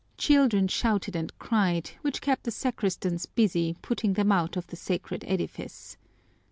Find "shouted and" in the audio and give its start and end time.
0.67-1.31